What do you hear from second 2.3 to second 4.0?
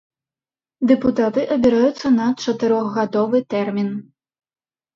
чатырохгадовы тэрмін.